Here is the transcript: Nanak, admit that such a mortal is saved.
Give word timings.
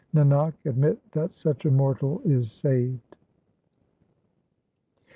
Nanak, 0.15 0.55
admit 0.65 0.97
that 1.11 1.35
such 1.35 1.63
a 1.65 1.69
mortal 1.69 2.23
is 2.25 2.51
saved. 2.51 3.15